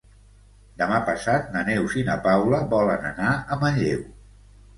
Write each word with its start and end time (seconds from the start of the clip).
Demà 0.77 1.01
passat 1.09 1.51
na 1.55 1.63
Neus 1.67 1.93
i 1.99 2.05
na 2.07 2.15
Paula 2.25 2.63
volen 2.73 3.07
anar 3.11 3.35
a 3.57 3.61
Manlleu. 3.67 4.03